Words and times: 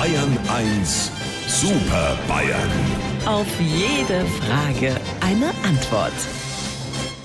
Bayern 0.00 0.38
1 0.48 1.12
Super 1.46 2.18
Bayern. 2.26 2.70
Auf 3.26 3.46
jede 3.60 4.24
Frage 4.24 4.98
eine 5.20 5.50
Antwort. 5.62 6.14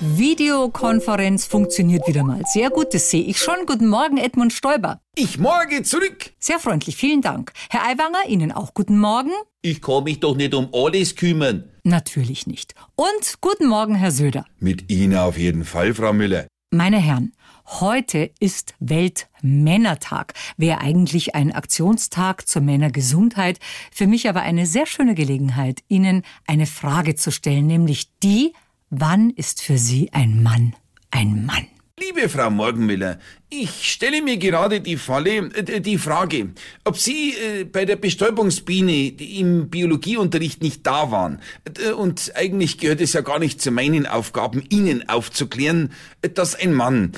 Videokonferenz 0.00 1.46
funktioniert 1.46 2.06
wieder 2.06 2.22
mal. 2.22 2.42
Sehr 2.52 2.68
gut, 2.68 2.92
das 2.92 3.08
sehe 3.08 3.22
ich 3.22 3.38
schon. 3.38 3.64
Guten 3.64 3.88
Morgen, 3.88 4.18
Edmund 4.18 4.52
Stoiber. 4.52 5.00
Ich 5.14 5.38
morge 5.38 5.84
zurück. 5.84 6.34
Sehr 6.38 6.58
freundlich, 6.58 6.96
vielen 6.96 7.22
Dank. 7.22 7.54
Herr 7.70 7.86
Aiwanger, 7.86 8.28
Ihnen 8.28 8.52
auch 8.52 8.74
guten 8.74 8.98
Morgen? 8.98 9.32
Ich 9.62 9.80
kann 9.80 10.04
mich 10.04 10.20
doch 10.20 10.36
nicht 10.36 10.52
um 10.52 10.68
alles 10.74 11.16
kümmern. 11.16 11.70
Natürlich 11.82 12.46
nicht. 12.46 12.74
Und 12.94 13.40
guten 13.40 13.68
Morgen, 13.68 13.94
Herr 13.94 14.10
Söder. 14.10 14.44
Mit 14.58 14.92
Ihnen 14.92 15.16
auf 15.16 15.38
jeden 15.38 15.64
Fall, 15.64 15.94
Frau 15.94 16.12
Müller. 16.12 16.46
Meine 16.72 16.98
Herren, 16.98 17.32
heute 17.66 18.30
ist 18.40 18.74
Weltmännertag. 18.80 20.34
Wäre 20.56 20.80
eigentlich 20.80 21.34
ein 21.34 21.52
Aktionstag 21.52 22.48
zur 22.48 22.62
Männergesundheit. 22.62 23.58
Für 23.92 24.06
mich 24.06 24.28
aber 24.28 24.42
eine 24.42 24.66
sehr 24.66 24.86
schöne 24.86 25.14
Gelegenheit, 25.14 25.80
Ihnen 25.88 26.22
eine 26.46 26.66
Frage 26.66 27.14
zu 27.14 27.30
stellen, 27.30 27.66
nämlich 27.66 28.10
die, 28.22 28.52
wann 28.90 29.30
ist 29.30 29.62
für 29.62 29.78
Sie 29.78 30.12
ein 30.12 30.42
Mann 30.42 30.74
ein 31.10 31.46
Mann? 31.46 31.66
Liebe 31.98 32.28
Frau 32.28 32.50
Morgenmüller, 32.50 33.18
ich 33.62 33.92
stelle 33.92 34.22
mir 34.22 34.36
gerade 34.36 34.80
die 34.80 34.96
Falle, 34.96 35.50
äh, 35.54 35.80
die 35.80 35.98
Frage, 35.98 36.50
ob 36.84 36.98
Sie 36.98 37.34
äh, 37.34 37.64
bei 37.64 37.84
der 37.84 37.96
Bestäubungsbiene 37.96 39.08
im 39.08 39.68
Biologieunterricht 39.68 40.62
nicht 40.62 40.86
da 40.86 41.10
waren. 41.10 41.40
Äh, 41.78 41.92
und 41.92 42.32
eigentlich 42.34 42.78
gehört 42.78 43.00
es 43.00 43.12
ja 43.12 43.20
gar 43.20 43.38
nicht 43.38 43.60
zu 43.60 43.70
meinen 43.70 44.06
Aufgaben, 44.06 44.62
Ihnen 44.68 45.08
aufzuklären, 45.08 45.92
äh, 46.22 46.28
dass 46.28 46.54
ein 46.54 46.72
Mann 46.72 47.12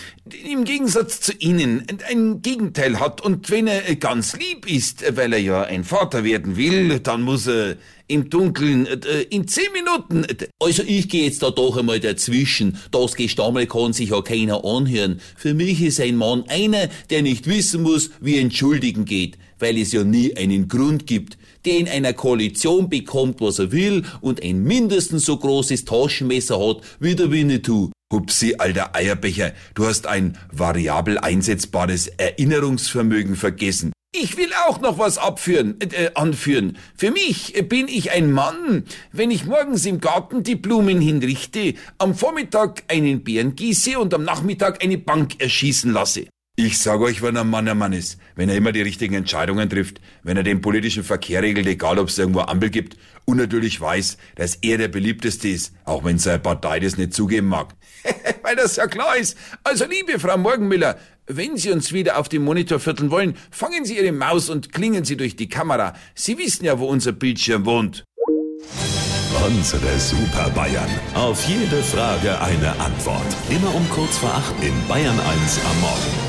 im 0.44 0.64
Gegensatz 0.64 1.20
zu 1.20 1.32
Ihnen 1.32 1.86
ein 2.08 2.42
Gegenteil 2.42 3.00
hat. 3.00 3.20
Und 3.20 3.50
wenn 3.50 3.66
er 3.66 3.88
äh, 3.88 3.96
ganz 3.96 4.36
lieb 4.36 4.70
ist, 4.70 5.04
weil 5.16 5.32
er 5.32 5.40
ja 5.40 5.62
ein 5.62 5.84
Vater 5.84 6.24
werden 6.24 6.56
will, 6.56 7.00
dann 7.00 7.22
muss 7.22 7.46
er 7.46 7.76
im 8.10 8.30
Dunkeln 8.30 8.86
in 9.28 9.46
zehn 9.46 9.70
Minuten. 9.74 10.26
Also 10.58 10.82
ich 10.82 11.10
gehe 11.10 11.24
jetzt 11.24 11.42
da 11.42 11.50
doch 11.50 11.76
einmal 11.76 12.00
dazwischen. 12.00 12.78
Das 12.90 13.14
Gestammel 13.16 13.66
kann 13.66 13.92
sich 13.92 14.08
ja 14.08 14.22
keiner 14.22 14.64
anhören. 14.64 15.20
Für 15.36 15.52
mich 15.52 15.82
ist 15.82 16.00
ein 16.00 16.16
Mann 16.16 16.27
einer, 16.48 16.88
der 17.10 17.22
nicht 17.22 17.46
wissen 17.46 17.82
muss, 17.82 18.10
wie 18.20 18.38
entschuldigen 18.38 19.04
geht, 19.04 19.38
weil 19.58 19.78
es 19.78 19.92
ja 19.92 20.04
nie 20.04 20.36
einen 20.36 20.68
Grund 20.68 21.06
gibt. 21.06 21.38
Der 21.64 21.78
in 21.78 21.88
einer 21.88 22.12
Koalition 22.12 22.88
bekommt, 22.88 23.40
was 23.40 23.58
er 23.58 23.72
will 23.72 24.04
und 24.20 24.42
ein 24.42 24.62
mindestens 24.62 25.24
so 25.24 25.36
großes 25.36 25.84
Taschenmesser 25.84 26.58
hat 26.58 26.82
wie 27.00 27.14
der 27.14 27.30
Winnetou. 27.30 27.90
Hupsi, 28.12 28.54
alter 28.56 28.94
Eierbecher, 28.94 29.52
du 29.74 29.86
hast 29.86 30.06
ein 30.06 30.38
variabel 30.50 31.18
einsetzbares 31.18 32.06
Erinnerungsvermögen 32.06 33.36
vergessen. 33.36 33.92
Ich 34.20 34.36
will 34.36 34.50
auch 34.66 34.80
noch 34.80 34.98
was 34.98 35.16
abführen, 35.16 35.76
äh, 35.80 36.10
anführen. 36.14 36.76
Für 36.96 37.12
mich 37.12 37.52
bin 37.68 37.86
ich 37.86 38.10
ein 38.10 38.32
Mann, 38.32 38.84
wenn 39.12 39.30
ich 39.30 39.44
morgens 39.44 39.86
im 39.86 40.00
Garten 40.00 40.42
die 40.42 40.56
Blumen 40.56 41.00
hinrichte, 41.00 41.74
am 41.98 42.16
Vormittag 42.16 42.82
einen 42.88 43.22
Bären 43.22 43.54
gieße 43.54 43.96
und 43.96 44.12
am 44.14 44.24
Nachmittag 44.24 44.82
eine 44.82 44.98
Bank 44.98 45.40
erschießen 45.40 45.92
lasse. 45.92 46.26
Ich 46.56 46.80
sag 46.80 47.00
euch, 47.00 47.22
wenn 47.22 47.36
ein 47.36 47.48
Mann 47.48 47.68
ein 47.68 47.78
Mann 47.78 47.92
ist, 47.92 48.18
wenn 48.34 48.48
er 48.48 48.56
immer 48.56 48.72
die 48.72 48.82
richtigen 48.82 49.14
Entscheidungen 49.14 49.70
trifft, 49.70 50.00
wenn 50.24 50.36
er 50.36 50.42
den 50.42 50.60
politischen 50.60 51.04
Verkehr 51.04 51.40
regelt, 51.40 51.68
egal 51.68 52.00
ob 52.00 52.08
es 52.08 52.18
irgendwo 52.18 52.40
Ampel 52.40 52.70
gibt, 52.70 52.96
und 53.24 53.36
natürlich 53.36 53.80
weiß, 53.80 54.16
dass 54.34 54.56
er 54.56 54.78
der 54.78 54.88
beliebteste 54.88 55.48
ist, 55.48 55.72
auch 55.84 56.02
wenn 56.02 56.18
seine 56.18 56.40
Partei 56.40 56.80
das 56.80 56.96
nicht 56.96 57.14
zugeben 57.14 57.46
mag. 57.46 57.76
Weil 58.42 58.56
das 58.56 58.74
ja 58.74 58.88
klar 58.88 59.16
ist. 59.16 59.36
Also 59.62 59.84
liebe 59.84 60.18
Frau 60.18 60.36
Morgenmüller, 60.36 60.98
wenn 61.28 61.56
Sie 61.56 61.70
uns 61.70 61.92
wieder 61.92 62.18
auf 62.18 62.28
dem 62.28 62.42
Monitor 62.42 62.80
vierteln 62.80 63.10
wollen, 63.10 63.36
fangen 63.50 63.84
Sie 63.84 63.98
Ihre 63.98 64.12
Maus 64.12 64.48
und 64.48 64.72
klingen 64.72 65.04
Sie 65.04 65.16
durch 65.16 65.36
die 65.36 65.48
Kamera. 65.48 65.94
Sie 66.14 66.38
wissen 66.38 66.64
ja, 66.64 66.78
wo 66.78 66.86
unser 66.86 67.12
Bildschirm 67.12 67.64
wohnt. 67.66 68.04
Unsere 69.46 69.98
Super 69.98 70.50
Bayern. 70.50 70.90
Auf 71.14 71.46
jede 71.46 71.82
Frage 71.82 72.40
eine 72.40 72.70
Antwort. 72.80 73.36
Immer 73.50 73.74
um 73.74 73.88
kurz 73.90 74.18
vor 74.18 74.30
acht 74.30 74.54
in 74.62 74.74
Bayern 74.88 75.18
1 75.20 75.60
am 75.70 75.80
Morgen. 75.80 76.27